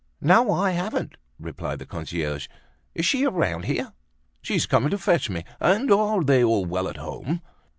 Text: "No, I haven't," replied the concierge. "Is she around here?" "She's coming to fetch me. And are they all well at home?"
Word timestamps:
"No, 0.19 0.51
I 0.51 0.71
haven't," 0.71 1.15
replied 1.39 1.77
the 1.77 1.85
concierge. 1.85 2.47
"Is 2.95 3.05
she 3.05 3.23
around 3.23 3.65
here?" 3.65 3.93
"She's 4.41 4.65
coming 4.65 4.89
to 4.89 4.97
fetch 4.97 5.29
me. 5.29 5.45
And 5.59 5.91
are 5.91 6.23
they 6.23 6.43
all 6.43 6.65
well 6.65 6.87
at 6.87 6.97
home?" 6.97 7.43